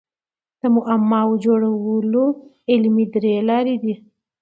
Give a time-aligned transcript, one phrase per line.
[0.59, 2.25] د معماوو جوړولو
[2.71, 3.93] علمي درې لاري دي.